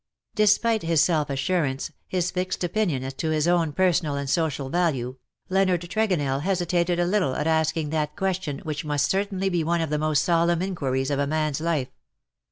Despite 0.33 0.81
his 0.81 0.99
self 1.03 1.29
assurance— 1.29 1.91
his 2.07 2.31
fixed 2.31 2.63
opinion 2.63 3.03
as 3.03 3.13
to 3.13 3.29
his 3.29 3.47
own 3.47 3.71
personal 3.71 4.15
and 4.15 4.27
social 4.27 4.67
value— 4.67 5.17
Leonard 5.49 5.81
Trego 5.87 6.15
nell 6.15 6.39
hesitated 6.39 6.99
a 6.99 7.05
little 7.05 7.35
at 7.35 7.45
asking 7.45 7.91
that 7.91 8.15
question 8.15 8.57
which 8.63 8.83
must 8.83 9.11
certainly 9.11 9.47
be 9.49 9.63
one 9.63 9.79
of 9.79 9.91
the 9.91 9.99
most 9.99 10.23
solemn 10.23 10.63
inquiries 10.63 11.11
of 11.11 11.19
a 11.19 11.27
man's 11.27 11.61
life. 11.61 11.89